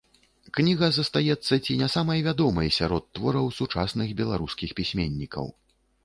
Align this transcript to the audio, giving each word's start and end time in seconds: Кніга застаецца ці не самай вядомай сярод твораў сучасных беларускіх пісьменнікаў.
Кніга 0.59 0.87
застаецца 0.95 1.53
ці 1.65 1.75
не 1.81 1.89
самай 1.95 2.23
вядомай 2.27 2.71
сярод 2.77 3.03
твораў 3.17 3.51
сучасных 3.59 4.09
беларускіх 4.23 4.69
пісьменнікаў. 4.81 5.45